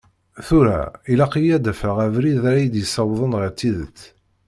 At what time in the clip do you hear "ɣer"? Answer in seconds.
3.39-3.47